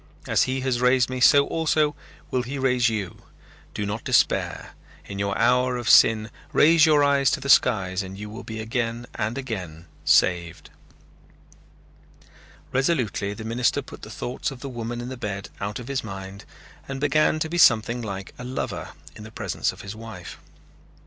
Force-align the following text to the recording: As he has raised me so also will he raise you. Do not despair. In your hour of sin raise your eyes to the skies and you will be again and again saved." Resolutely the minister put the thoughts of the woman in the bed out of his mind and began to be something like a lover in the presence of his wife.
As 0.25 0.45
he 0.49 0.61
has 0.61 0.81
raised 0.81 1.11
me 1.11 1.19
so 1.19 1.45
also 1.45 1.95
will 2.31 2.41
he 2.41 2.57
raise 2.57 2.89
you. 2.89 3.21
Do 3.75 3.85
not 3.85 4.03
despair. 4.03 4.71
In 5.05 5.19
your 5.19 5.37
hour 5.37 5.77
of 5.77 5.87
sin 5.87 6.31
raise 6.53 6.87
your 6.87 7.03
eyes 7.03 7.29
to 7.29 7.39
the 7.39 7.49
skies 7.49 8.01
and 8.01 8.17
you 8.17 8.27
will 8.27 8.43
be 8.43 8.59
again 8.59 9.05
and 9.13 9.37
again 9.37 9.85
saved." 10.03 10.71
Resolutely 12.71 13.35
the 13.35 13.43
minister 13.45 13.83
put 13.83 14.01
the 14.01 14.09
thoughts 14.09 14.49
of 14.49 14.61
the 14.61 14.69
woman 14.69 15.01
in 15.01 15.09
the 15.09 15.17
bed 15.17 15.49
out 15.59 15.77
of 15.77 15.87
his 15.87 16.03
mind 16.03 16.45
and 16.87 16.99
began 16.99 17.37
to 17.37 17.47
be 17.47 17.59
something 17.59 18.01
like 18.01 18.33
a 18.39 18.43
lover 18.43 18.93
in 19.15 19.23
the 19.23 19.29
presence 19.31 19.71
of 19.71 19.81
his 19.81 19.95
wife. 19.95 20.39